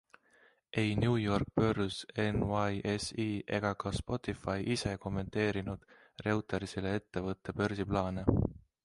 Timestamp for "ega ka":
3.57-3.91